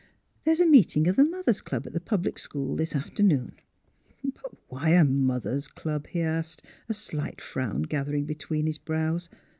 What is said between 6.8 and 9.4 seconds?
a slight frown gathering between his brows.